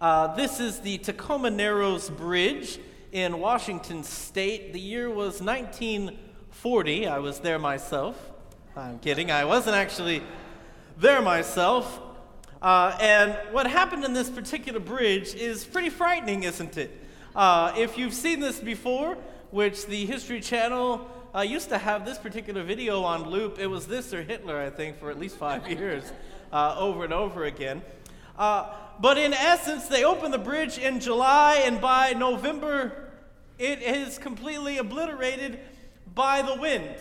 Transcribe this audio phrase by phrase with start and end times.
[0.00, 2.78] Uh, this is the Tacoma Narrows Bridge
[3.12, 4.72] in Washington State.
[4.72, 7.06] The year was 1940.
[7.06, 8.16] I was there myself.
[8.74, 10.22] I'm kidding, I wasn't actually
[10.96, 12.00] there myself.
[12.62, 16.98] Uh, and what happened in this particular bridge is pretty frightening, isn't it?
[17.36, 19.18] Uh, if you've seen this before,
[19.50, 23.86] which the History Channel uh, used to have this particular video on loop, it was
[23.86, 26.10] this or Hitler, I think, for at least five years,
[26.54, 27.82] uh, over and over again.
[28.40, 28.64] Uh,
[28.98, 33.10] but in essence, they opened the bridge in July, and by November,
[33.58, 35.60] it is completely obliterated
[36.14, 36.94] by the wind.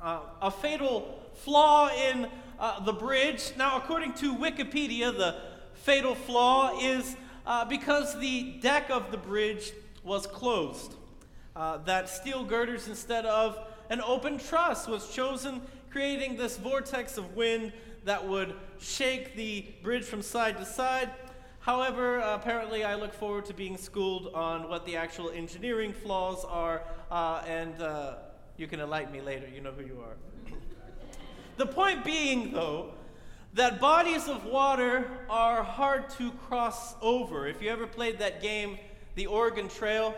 [0.00, 2.28] Uh, a fatal flaw in
[2.60, 3.50] uh, the bridge.
[3.58, 5.40] Now, according to Wikipedia, the
[5.74, 9.72] fatal flaw is uh, because the deck of the bridge
[10.04, 10.94] was closed.
[11.56, 13.58] Uh, that steel girders instead of
[13.90, 17.72] an open truss was chosen, creating this vortex of wind
[18.04, 21.10] that would shake the bridge from side to side.
[21.60, 26.82] However, apparently, I look forward to being schooled on what the actual engineering flaws are,
[27.10, 28.16] uh, and uh,
[28.58, 29.48] you can enlighten me later.
[29.48, 30.16] You know who you are.
[31.56, 32.92] the point being, though,
[33.54, 37.46] that bodies of water are hard to cross over.
[37.46, 38.78] If you ever played that game,
[39.14, 40.14] The Oregon Trail,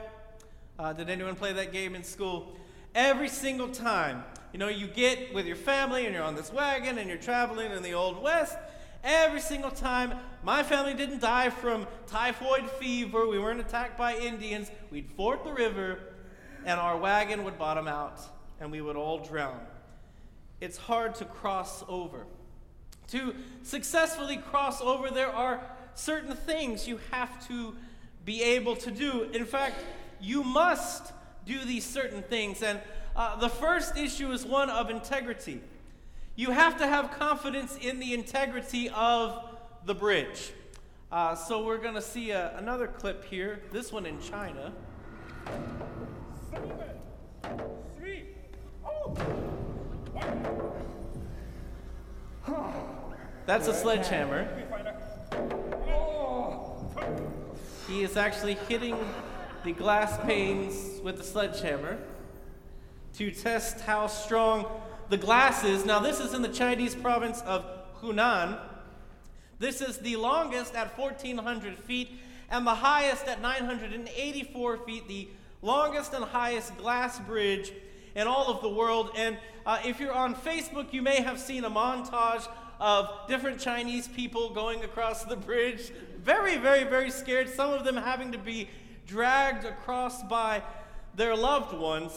[0.81, 2.57] uh, did anyone play that game in school?
[2.95, 4.25] Every single time
[4.57, 7.73] you know, you get with your family and you're on this wagon and you're traveling
[7.73, 8.57] in the Old West.
[9.05, 14.71] Every single time, my family didn't die from typhoid fever, we weren't attacked by Indians,
[14.91, 15.99] we'd ford the river
[16.65, 18.19] and our wagon would bottom out
[18.59, 19.61] and we would all drown.
[20.63, 22.25] It's hard to cross over.
[23.09, 25.61] To successfully cross over, there are
[25.95, 27.77] certain things you have to
[28.25, 29.25] be able to do.
[29.35, 29.85] In fact,
[30.19, 31.13] you must
[31.45, 32.63] do these certain things.
[32.63, 32.81] And
[33.17, 35.63] uh, the first issue is one of integrity.
[36.35, 39.43] You have to have confidence in the integrity of
[39.87, 40.53] the bridge.
[41.11, 44.71] Uh, so we're going to see a, uh, another clip here, this one in China.
[53.47, 54.47] That's a sledgehammer.
[57.89, 58.99] He is actually hitting
[59.65, 61.97] the glass panes with the sledgehammer
[63.17, 64.67] to test how strong
[65.09, 65.87] the glass is.
[65.87, 67.65] Now, this is in the Chinese province of
[68.03, 68.59] Hunan.
[69.59, 72.11] This is the longest at 1,400 feet
[72.51, 75.29] and the highest at 984 feet, the
[75.63, 77.73] longest and highest glass bridge
[78.15, 79.11] in all of the world.
[79.17, 82.47] And uh, if you're on Facebook, you may have seen a montage
[82.79, 85.91] of different Chinese people going across the bridge.
[86.23, 87.49] Very, very, very scared.
[87.49, 88.69] Some of them having to be
[89.07, 90.63] dragged across by
[91.15, 92.13] their loved ones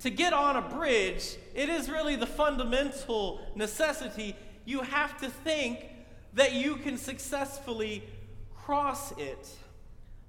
[0.00, 4.34] to get on a bridge, it is really the fundamental necessity.
[4.64, 5.84] You have to think
[6.34, 8.02] that you can successfully
[8.54, 9.48] cross it,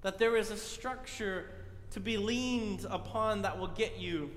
[0.02, 1.50] that there is a structure
[1.92, 4.32] to be leaned upon that will get you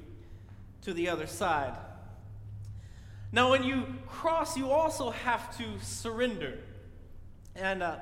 [0.82, 1.76] to the other side.
[3.32, 6.58] Now, when you cross, you also have to surrender.
[7.56, 7.96] And uh,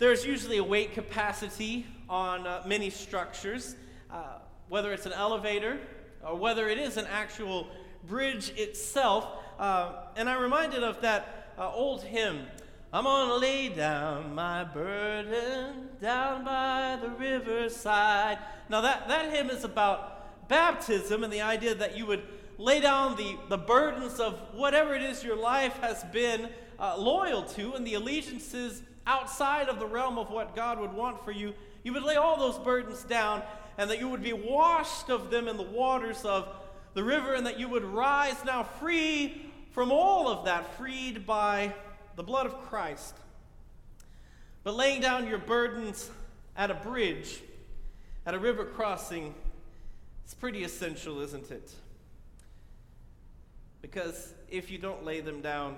[0.00, 3.76] there's usually a weight capacity on uh, many structures,
[4.10, 4.38] uh,
[4.68, 5.78] whether it's an elevator
[6.24, 7.66] or whether it is an actual
[8.06, 9.26] bridge itself.
[9.58, 12.46] Uh, and I'm reminded of that uh, old hymn
[12.92, 18.38] I'm gonna lay down my burden down by the riverside.
[18.68, 22.24] Now, that, that hymn is about baptism and the idea that you would
[22.58, 26.48] lay down the, the burdens of whatever it is your life has been
[26.80, 31.24] uh, loyal to and the allegiances outside of the realm of what God would want
[31.24, 31.54] for you.
[31.84, 33.42] You would lay all those burdens down
[33.78, 36.48] and that you would be washed of them in the waters of
[36.94, 41.72] the river, and that you would rise now free from all of that, freed by
[42.16, 43.14] the blood of Christ.
[44.64, 46.10] But laying down your burdens
[46.56, 47.40] at a bridge,
[48.26, 49.34] at a river crossing,
[50.24, 51.72] it's pretty essential, isn't it?
[53.80, 55.76] Because if you don't lay them down,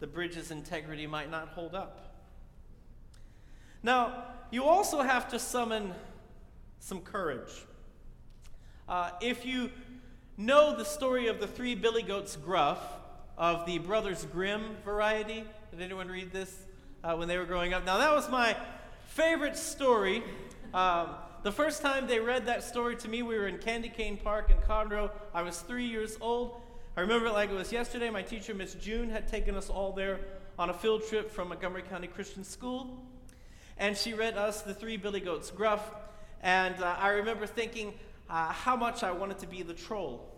[0.00, 2.14] the bridge's integrity might not hold up.
[3.82, 5.92] Now, you also have to summon
[6.78, 7.66] some courage.
[8.88, 9.70] Uh, if you
[10.36, 12.78] know the story of the three billy goats gruff
[13.36, 16.54] of the Brothers Grimm variety, did anyone read this
[17.04, 17.84] uh, when they were growing up?
[17.84, 18.56] Now, that was my
[19.08, 20.22] favorite story.
[20.72, 21.10] Um,
[21.42, 24.50] the first time they read that story to me, we were in Candy Cane Park
[24.50, 25.10] in Conroe.
[25.32, 26.60] I was three years old.
[26.96, 28.10] I remember it like it was yesterday.
[28.10, 30.18] My teacher, Miss June, had taken us all there
[30.58, 33.04] on a field trip from Montgomery County Christian School.
[33.76, 35.94] And she read us the three Billy Goats Gruff.
[36.42, 37.94] And uh, I remember thinking
[38.30, 40.34] uh, how much I wanted to be the troll.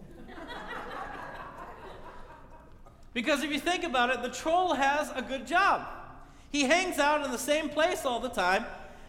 [3.13, 5.87] because if you think about it, the troll has a good job.
[6.51, 8.65] He hangs out in the same place all the time,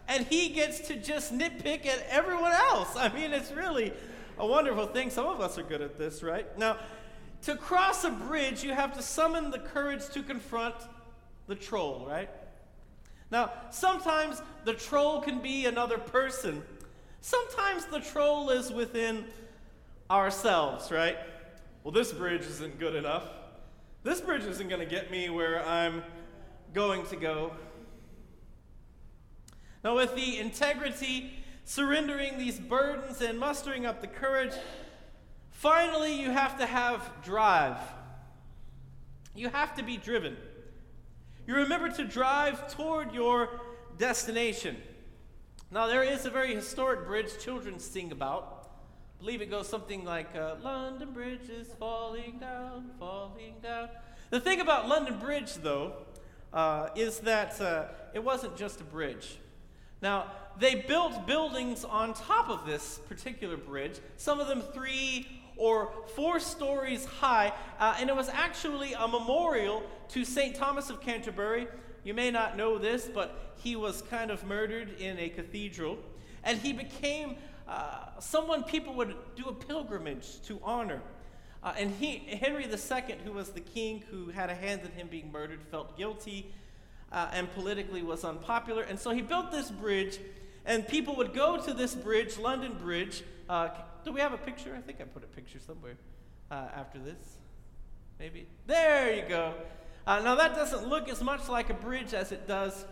[0.08, 2.96] and he gets to just nitpick at everyone else.
[2.96, 3.94] I mean, it's really
[4.38, 5.10] a wonderful thing.
[5.10, 6.46] Some of us are good at this, right?
[6.58, 6.78] Now,
[7.44, 10.76] to cross a bridge, you have to summon the courage to confront
[11.48, 12.30] the troll, right?
[13.32, 16.64] Now, sometimes the troll can be another person.
[17.22, 19.26] Sometimes the troll is within
[20.10, 21.18] ourselves, right?
[21.84, 23.24] Well, this bridge isn't good enough.
[24.04, 26.04] This bridge isn't going to get me where I'm
[26.74, 27.52] going to go.
[29.84, 31.32] Now, with the integrity,
[31.66, 34.54] surrendering these burdens, and mustering up the courage,
[35.52, 37.78] finally you have to have drive.
[39.36, 40.38] You have to be driven.
[41.48, 43.50] You remember to drive toward your
[43.98, 44.78] destination.
[45.74, 48.68] Now, there is a very historic bridge children sing about.
[49.18, 53.88] I believe it goes something like uh, London Bridge is falling down, falling down.
[54.32, 55.94] The thing about London Bridge, though,
[56.52, 59.38] uh, is that uh, it wasn't just a bridge.
[60.02, 60.26] Now,
[60.60, 65.26] they built buildings on top of this particular bridge, some of them three
[65.56, 70.54] or four stories high, uh, and it was actually a memorial to St.
[70.54, 71.70] Thomas of Canterbury.
[72.04, 76.00] You may not know this, but he was kind of murdered in a cathedral,
[76.44, 77.36] and he became
[77.68, 81.02] uh, someone people would do a pilgrimage to honor.
[81.64, 85.08] Uh, and he, Henry II, who was the king who had a hand in him
[85.08, 86.52] being murdered, felt guilty
[87.12, 88.84] uh, and politically was unpopular.
[88.84, 90.20] And so he built this bridge,
[90.66, 93.24] and people would go to this bridge, London Bridge.
[93.48, 93.70] Uh,
[94.04, 94.76] do we have a picture?
[94.76, 95.98] I think I put a picture somewhere
[96.50, 97.38] uh, after this.
[98.20, 98.48] Maybe.
[98.66, 99.54] There you go.
[100.06, 102.86] Uh, now, that doesn't look as much like a bridge as it does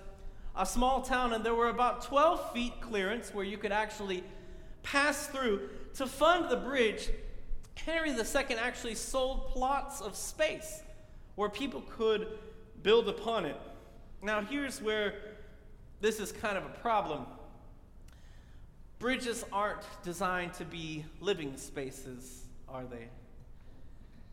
[0.56, 4.24] a small town, and there were about 12 feet clearance where you could actually
[4.84, 5.70] pass through.
[5.96, 7.10] To fund the bridge,
[7.76, 10.82] Henry II actually sold plots of space
[11.36, 12.28] where people could
[12.84, 13.56] build upon it.
[14.22, 15.16] Now, here's where
[16.02, 17.26] this is kind of a problem.
[19.00, 23.08] Bridges aren't designed to be living spaces, are they?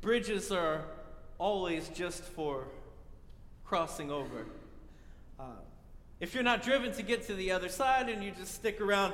[0.00, 0.84] Bridges are
[1.38, 2.66] always just for
[3.64, 4.46] crossing over.
[5.38, 5.44] Uh,
[6.20, 9.12] if you're not driven to get to the other side and you just stick around,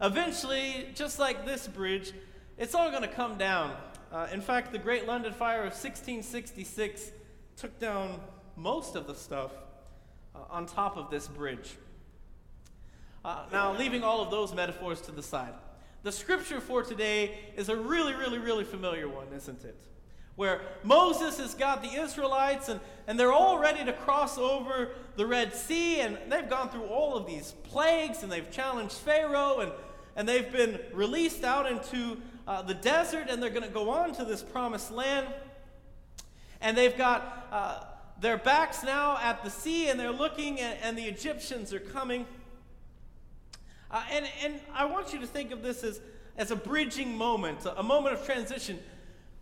[0.00, 2.12] eventually, just like this bridge,
[2.56, 3.76] it's all going to come down.
[4.10, 7.10] Uh, in fact, the Great London Fire of 1666
[7.56, 8.20] took down
[8.56, 9.52] most of the stuff
[10.34, 11.76] uh, on top of this bridge.
[13.24, 15.52] Uh, now, leaving all of those metaphors to the side,
[16.02, 19.78] the scripture for today is a really, really, really familiar one, isn't it?
[20.38, 25.26] Where Moses has got the Israelites and, and they're all ready to cross over the
[25.26, 29.72] Red Sea, and they've gone through all of these plagues and they've challenged Pharaoh and,
[30.14, 34.14] and they've been released out into uh, the desert and they're going to go on
[34.14, 35.26] to this promised land.
[36.60, 37.80] And they've got uh,
[38.20, 42.26] their backs now at the sea and they're looking, and, and the Egyptians are coming.
[43.90, 46.00] Uh, and, and I want you to think of this as,
[46.36, 48.78] as a bridging moment, a moment of transition.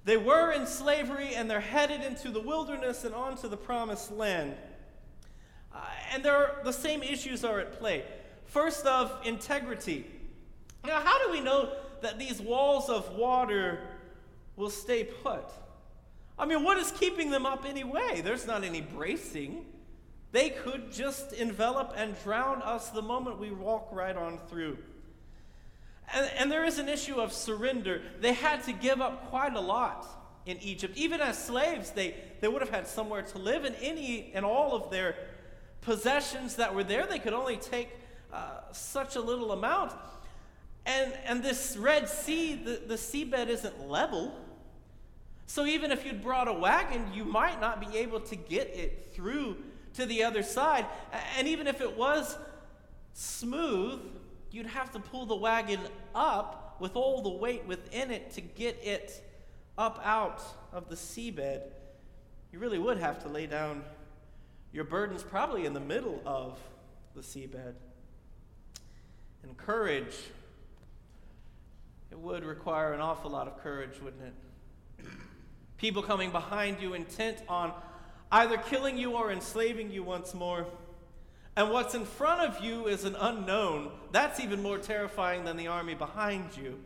[0.07, 4.55] They were in slavery and they're headed into the wilderness and onto the promised land.
[5.75, 5.81] Uh,
[6.15, 8.05] and there are, the same issues are at play.
[8.45, 10.07] First, of integrity.
[10.87, 11.73] Now, how do we know
[12.03, 13.81] that these walls of water
[14.55, 15.45] will stay put?
[16.39, 18.21] I mean, what is keeping them up anyway?
[18.23, 19.67] There's not any bracing.
[20.31, 24.79] They could just envelop and drown us the moment we walk right on through.
[26.15, 28.01] And, and, there is an issue of surrender.
[28.21, 30.07] They had to give up quite a lot
[30.47, 30.97] in Egypt.
[30.97, 34.75] Even as slaves, they, they would have had somewhere to live, and any and all
[34.75, 35.17] of their
[35.81, 37.89] possessions that were there, they could only take
[38.33, 39.93] uh, such a little amount.
[40.85, 44.33] And, and this Red Sea, the, the seabed isn't level.
[45.47, 49.11] So even if you'd brought a wagon, you might not be able to get it
[49.13, 49.57] through
[49.95, 50.87] to the other side.
[51.39, 52.37] And even if it was
[53.15, 54.01] smooth,
[54.51, 55.81] you'd have to pull the wagon
[56.15, 59.23] up with all the weight within it to get it
[59.79, 61.63] up out of the seabed.
[62.53, 63.83] You really would have to lay down
[64.73, 66.59] your burdens probably in the middle of
[67.15, 67.75] the seabed.
[69.43, 70.15] And courage,
[72.11, 75.07] it would require an awful lot of courage, wouldn't it?
[75.79, 77.73] People coming behind you intent on
[78.33, 80.67] either killing you or enslaving you once more.
[81.57, 83.91] And what's in front of you is an unknown.
[84.13, 86.79] That's even more terrifying than the army behind you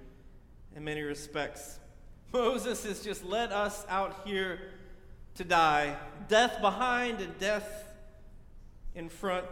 [0.77, 1.81] in many respects.
[2.33, 4.61] Moses has just led us out here
[5.35, 5.97] to die.
[6.29, 7.93] Death behind and death
[8.95, 9.49] in front.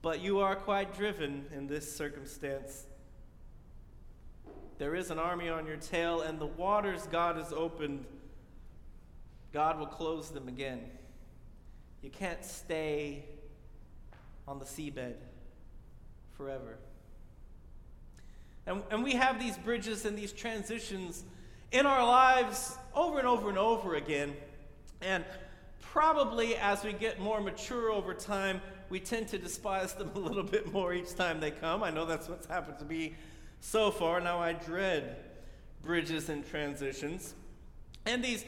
[0.00, 2.86] But you are quite driven in this circumstance.
[4.78, 8.04] There is an army on your tail, and the waters God has opened,
[9.52, 10.80] God will close them again.
[12.02, 13.24] You can't stay
[14.46, 15.14] on the seabed
[16.36, 16.78] forever.
[18.66, 21.24] And, and we have these bridges and these transitions
[21.72, 24.34] in our lives over and over and over again.
[25.00, 25.24] And
[25.80, 30.42] probably as we get more mature over time, we tend to despise them a little
[30.42, 31.82] bit more each time they come.
[31.82, 33.14] I know that's what's happened to me
[33.60, 34.20] so far.
[34.20, 35.16] Now I dread
[35.82, 37.34] bridges and transitions.
[38.04, 38.44] And these,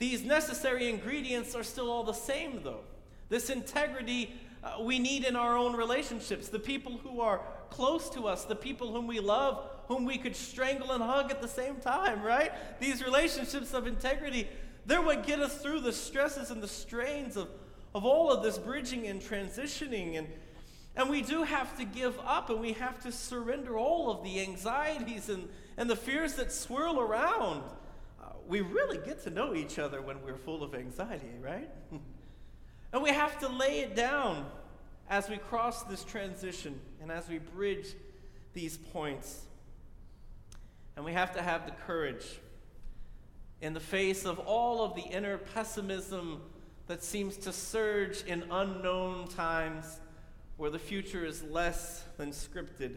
[0.00, 2.80] these necessary ingredients are still all the same, though.
[3.28, 8.26] This integrity uh, we need in our own relationships, the people who are close to
[8.26, 11.76] us, the people whom we love, whom we could strangle and hug at the same
[11.76, 12.50] time, right?
[12.80, 14.48] These relationships of integrity,
[14.86, 17.48] they're what get us through the stresses and the strains of,
[17.94, 20.16] of all of this bridging and transitioning.
[20.16, 20.28] And,
[20.96, 24.40] and we do have to give up and we have to surrender all of the
[24.40, 27.62] anxieties and, and the fears that swirl around.
[28.50, 31.70] We really get to know each other when we're full of anxiety, right?
[32.92, 34.44] and we have to lay it down
[35.08, 37.94] as we cross this transition and as we bridge
[38.52, 39.42] these points.
[40.96, 42.26] And we have to have the courage
[43.60, 46.40] in the face of all of the inner pessimism
[46.88, 50.00] that seems to surge in unknown times
[50.56, 52.96] where the future is less than scripted,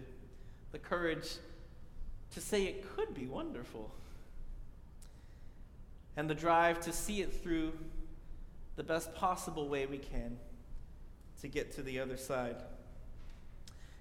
[0.71, 1.35] the courage
[2.31, 3.91] to say it could be wonderful,
[6.15, 7.73] and the drive to see it through
[8.75, 10.37] the best possible way we can
[11.41, 12.55] to get to the other side.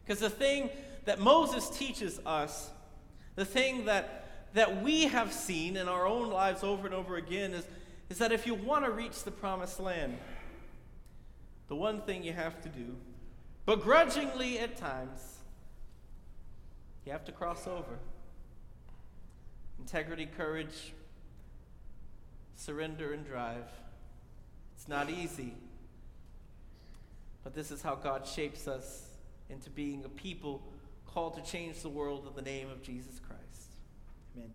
[0.04, 0.70] Because the thing
[1.04, 2.70] that Moses teaches us,
[3.34, 7.52] the thing that, that we have seen in our own lives over and over again,
[7.52, 7.66] is,
[8.10, 10.16] is that if you want to reach the promised land,
[11.68, 12.96] the one thing you have to do,
[13.66, 15.38] begrudgingly at times,
[17.04, 17.98] you have to cross over.
[19.78, 20.92] Integrity, courage,
[22.64, 23.64] surrender, and drive.
[24.76, 25.54] It's not easy.
[27.42, 29.02] But this is how God shapes us
[29.50, 30.62] into being a people
[31.06, 33.74] called to change the world in the name of Jesus Christ.
[34.36, 34.52] Amen.